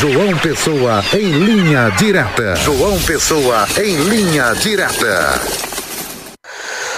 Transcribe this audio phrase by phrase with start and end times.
[0.00, 2.56] João Pessoa em linha direta.
[2.56, 5.38] João Pessoa em linha direta.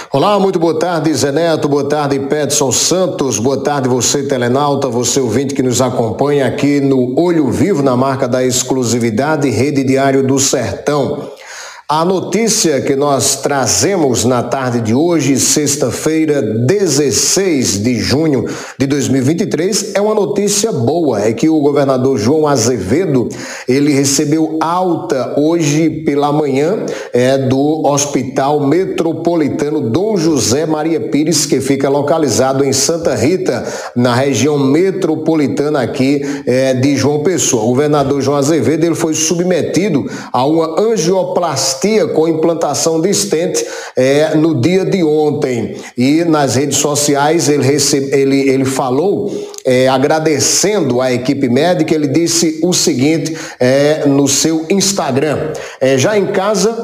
[0.09, 5.19] Olá, muito boa tarde, Zé Neto, boa tarde, Petson Santos, boa tarde você, telenauta, você
[5.19, 10.39] ouvinte que nos acompanha aqui no Olho Vivo, na marca da exclusividade Rede Diário do
[10.39, 11.29] Sertão.
[11.95, 18.45] A notícia que nós trazemos na tarde de hoje, sexta-feira, 16 de junho
[18.79, 21.21] de 2023, é uma notícia boa.
[21.21, 23.29] É que o governador João Azevedo,
[23.67, 31.61] ele recebeu alta hoje pela manhã é, do Hospital Metropolitano Dom José Maria Pires, que
[31.61, 37.65] fica localizado em Santa Rita, na região metropolitana aqui é, de João Pessoa.
[37.65, 41.82] O governador João Azevedo, ele foi submetido a uma angioplastia
[42.13, 43.65] com implantação de estente
[43.95, 45.75] é, no dia de ontem.
[45.97, 49.31] E nas redes sociais ele, recebe, ele, ele falou,
[49.65, 55.53] é, agradecendo a equipe médica, ele disse o seguinte é, no seu Instagram.
[55.79, 56.75] É, já em casa.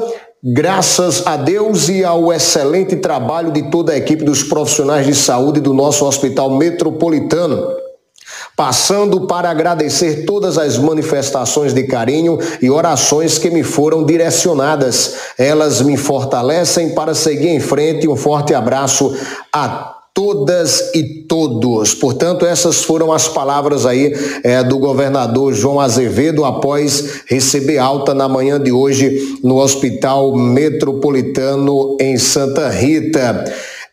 [0.42, 5.60] Graças a Deus e ao excelente trabalho de toda a equipe dos profissionais de saúde
[5.60, 7.79] do nosso Hospital Metropolitano
[8.60, 15.14] passando para agradecer todas as manifestações de carinho e orações que me foram direcionadas.
[15.38, 18.06] Elas me fortalecem para seguir em frente.
[18.06, 19.16] Um forte abraço
[19.50, 21.94] a todas e todos.
[21.94, 24.12] Portanto, essas foram as palavras aí
[24.44, 31.96] é, do governador João Azevedo após receber alta na manhã de hoje no Hospital Metropolitano
[31.98, 33.42] em Santa Rita.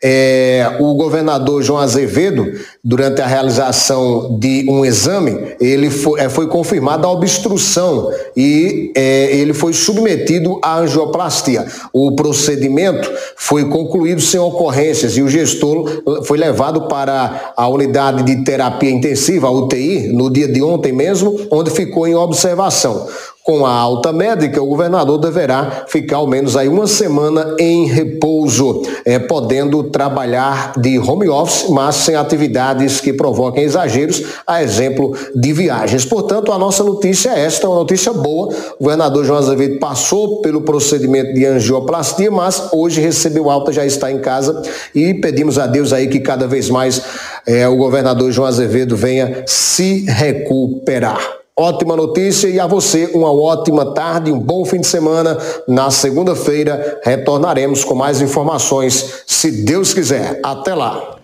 [0.03, 2.45] É, o governador João Azevedo,
[2.83, 9.35] durante a realização de um exame, ele foi, é, foi confirmada a obstrução e é,
[9.35, 11.65] ele foi submetido à angioplastia.
[11.91, 18.43] O procedimento foi concluído sem ocorrências e o gestor foi levado para a unidade de
[18.43, 23.07] terapia intensiva, a UTI, no dia de ontem mesmo, onde ficou em observação.
[23.47, 28.81] Com a alta médica, o governador deverá ficar ao menos aí uma semana em repouso,
[29.05, 35.53] é, podendo trabalhar de home office, mas sem atividades que provoquem exageros, a exemplo de
[35.53, 36.03] viagens.
[36.03, 38.53] Portanto, a nossa notícia é esta, uma notícia boa.
[38.77, 44.11] O governador João Azevedo passou pelo procedimento de angioplastia, mas hoje recebeu alta, já está
[44.11, 44.61] em casa
[44.93, 47.01] e pedimos a Deus aí que cada vez mais
[47.45, 51.46] é, o governador João Azevedo venha se recuperar.
[51.59, 55.39] Ótima notícia e a você uma ótima tarde, um bom fim de semana.
[55.67, 60.39] Na segunda-feira retornaremos com mais informações, se Deus quiser.
[60.43, 61.15] Até lá.